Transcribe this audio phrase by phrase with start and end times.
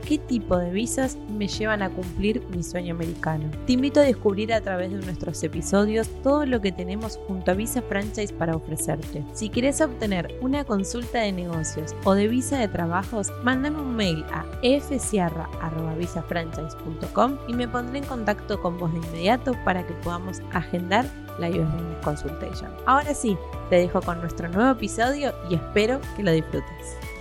[0.00, 3.50] qué tipo de visas me llevan a cumplir mi sueño americano.
[3.66, 7.54] Te invito a descubrir a través de nuestros episodios todo lo que tenemos junto a
[7.54, 9.24] Visa Franchise para ofrecerte.
[9.32, 14.24] Si quieres obtener una consulta de negocios o de visa de trabajos, mándame un mail
[14.32, 21.06] a fsierra.visafranchise.com y me pondré en contacto con vos de inmediato para que podamos agendar
[21.38, 21.68] la US
[22.02, 22.70] Consultation.
[22.86, 23.36] Ahora sí,
[23.70, 27.17] te dejo con nuestro nuevo episodio y espero que lo disfrutes.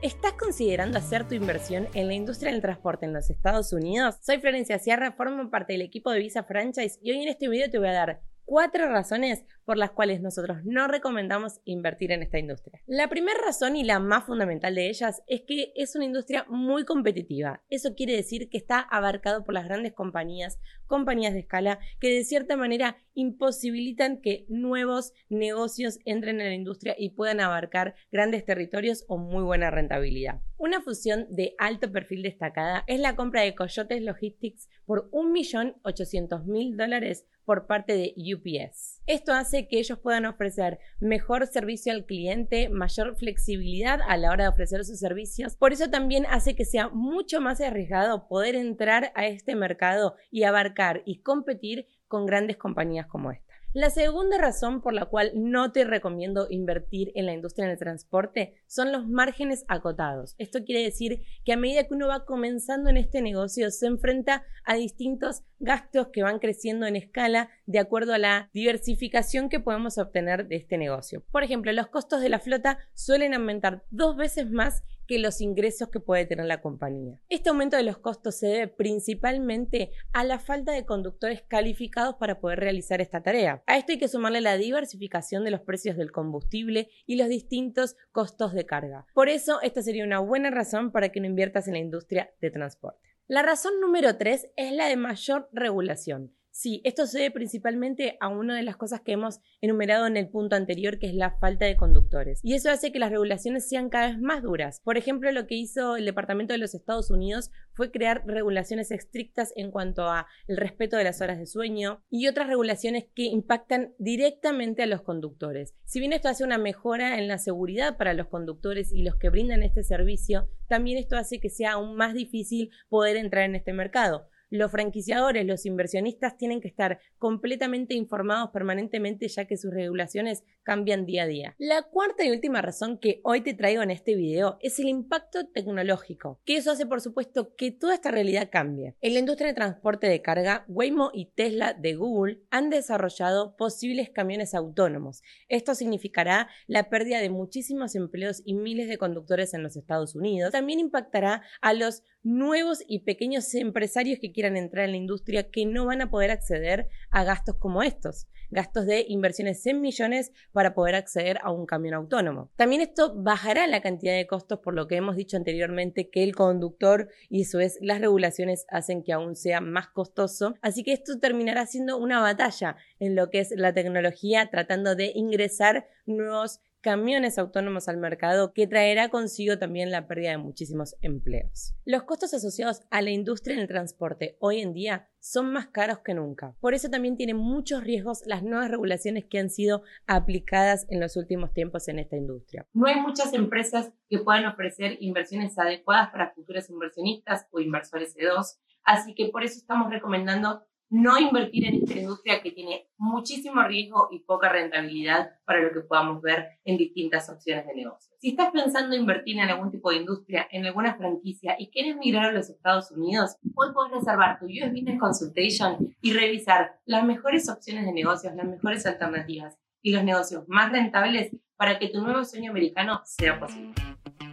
[0.00, 4.14] ¿Estás considerando hacer tu inversión en la industria del transporte en los Estados Unidos?
[4.20, 7.68] Soy Florencia Sierra, formo parte del equipo de Visa Franchise y hoy en este video
[7.68, 12.38] te voy a dar cuatro razones por las cuales nosotros no recomendamos invertir en esta
[12.38, 12.80] industria.
[12.86, 16.84] La primera razón y la más fundamental de ellas es que es una industria muy
[16.84, 17.62] competitiva.
[17.68, 22.24] Eso quiere decir que está abarcado por las grandes compañías, compañías de escala, que de
[22.24, 29.04] cierta manera imposibilitan que nuevos negocios entren en la industria y puedan abarcar grandes territorios
[29.08, 30.40] o muy buena rentabilidad.
[30.56, 37.26] Una fusión de alto perfil destacada es la compra de Coyotes Logistics por 1.800.000 dólares
[37.44, 38.97] por parte de UPS.
[39.08, 44.44] Esto hace que ellos puedan ofrecer mejor servicio al cliente, mayor flexibilidad a la hora
[44.44, 45.56] de ofrecer sus servicios.
[45.56, 50.42] Por eso también hace que sea mucho más arriesgado poder entrar a este mercado y
[50.42, 53.47] abarcar y competir con grandes compañías como esta.
[53.74, 58.54] La segunda razón por la cual no te recomiendo invertir en la industria del transporte
[58.66, 60.34] son los márgenes acotados.
[60.38, 64.46] Esto quiere decir que a medida que uno va comenzando en este negocio se enfrenta
[64.64, 69.98] a distintos gastos que van creciendo en escala de acuerdo a la diversificación que podemos
[69.98, 71.22] obtener de este negocio.
[71.30, 75.88] Por ejemplo, los costos de la flota suelen aumentar dos veces más que los ingresos
[75.88, 77.20] que puede tener la compañía.
[77.28, 82.38] Este aumento de los costos se debe principalmente a la falta de conductores calificados para
[82.38, 83.62] poder realizar esta tarea.
[83.66, 87.96] A esto hay que sumarle la diversificación de los precios del combustible y los distintos
[88.12, 89.06] costos de carga.
[89.14, 92.50] Por eso, esta sería una buena razón para que no inviertas en la industria de
[92.50, 93.08] transporte.
[93.26, 96.34] La razón número 3 es la de mayor regulación.
[96.58, 100.28] Sí, esto se debe principalmente a una de las cosas que hemos enumerado en el
[100.28, 102.40] punto anterior, que es la falta de conductores.
[102.42, 104.80] Y eso hace que las regulaciones sean cada vez más duras.
[104.82, 109.52] Por ejemplo, lo que hizo el Departamento de los Estados Unidos fue crear regulaciones estrictas
[109.54, 113.94] en cuanto a el respeto de las horas de sueño y otras regulaciones que impactan
[114.00, 115.76] directamente a los conductores.
[115.84, 119.30] Si bien esto hace una mejora en la seguridad para los conductores y los que
[119.30, 123.72] brindan este servicio, también esto hace que sea aún más difícil poder entrar en este
[123.72, 130.44] mercado los franquiciadores, los inversionistas tienen que estar completamente informados permanentemente ya que sus regulaciones
[130.62, 131.54] cambian día a día.
[131.58, 135.46] La cuarta y última razón que hoy te traigo en este video es el impacto
[135.46, 138.94] tecnológico, que eso hace por supuesto que toda esta realidad cambie.
[139.00, 144.10] En la industria de transporte de carga, Waymo y Tesla de Google han desarrollado posibles
[144.10, 145.22] camiones autónomos.
[145.48, 150.52] Esto significará la pérdida de muchísimos empleos y miles de conductores en los Estados Unidos.
[150.52, 155.64] También impactará a los nuevos y pequeños empresarios que quieran entrar en la industria que
[155.64, 160.74] no van a poder acceder a gastos como estos, gastos de inversiones en millones para
[160.74, 162.50] poder acceder a un camión autónomo.
[162.56, 166.34] También esto bajará la cantidad de costos por lo que hemos dicho anteriormente que el
[166.34, 171.18] conductor y eso es las regulaciones hacen que aún sea más costoso, así que esto
[171.18, 177.38] terminará siendo una batalla en lo que es la tecnología tratando de ingresar nuevos camiones
[177.38, 181.74] autónomos al mercado que traerá consigo también la pérdida de muchísimos empleos.
[181.84, 186.14] Los costos asociados a la industria del transporte hoy en día son más caros que
[186.14, 186.54] nunca.
[186.60, 191.16] Por eso también tienen muchos riesgos las nuevas regulaciones que han sido aplicadas en los
[191.16, 192.66] últimos tiempos en esta industria.
[192.72, 198.58] No hay muchas empresas que puedan ofrecer inversiones adecuadas para futuros inversionistas o inversores E2,
[198.84, 204.08] así que por eso estamos recomendando no invertir en esta industria que tiene muchísimo riesgo
[204.10, 208.14] y poca rentabilidad para lo que podamos ver en distintas opciones de negocio.
[208.18, 212.26] Si estás pensando invertir en algún tipo de industria, en alguna franquicia y quieres migrar
[212.26, 217.48] a los Estados Unidos, hoy puedes reservar tu US Business Consultation y revisar las mejores
[217.48, 222.24] opciones de negocios, las mejores alternativas y los negocios más rentables para que tu nuevo
[222.24, 223.87] sueño americano sea posible.